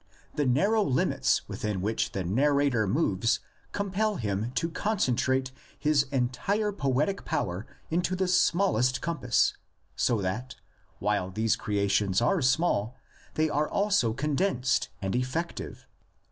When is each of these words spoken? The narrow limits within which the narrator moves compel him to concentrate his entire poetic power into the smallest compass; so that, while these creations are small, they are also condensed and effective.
The 0.33 0.47
narrow 0.47 0.81
limits 0.83 1.47
within 1.47 1.79
which 1.79 2.13
the 2.13 2.23
narrator 2.23 2.87
moves 2.87 3.39
compel 3.71 4.15
him 4.15 4.51
to 4.53 4.71
concentrate 4.71 5.51
his 5.77 6.07
entire 6.11 6.71
poetic 6.71 7.23
power 7.23 7.67
into 7.91 8.15
the 8.15 8.27
smallest 8.27 8.99
compass; 8.99 9.53
so 9.95 10.19
that, 10.19 10.55
while 10.97 11.29
these 11.29 11.55
creations 11.55 12.19
are 12.19 12.41
small, 12.41 12.95
they 13.35 13.47
are 13.47 13.69
also 13.69 14.11
condensed 14.11 14.89
and 15.03 15.15
effective. 15.15 15.85